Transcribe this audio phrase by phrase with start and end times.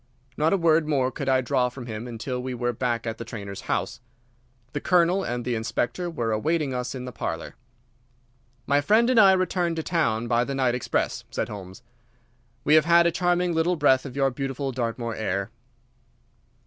[0.35, 3.23] Not a word more could I draw from him until we were back at the
[3.23, 3.99] trainer's house.
[4.73, 7.53] The Colonel and the Inspector were awaiting us in the parlour.
[8.65, 11.83] "My friend and I return to town by the night express," said Holmes.
[12.63, 15.51] "We have had a charming little breath of your beautiful Dartmoor air."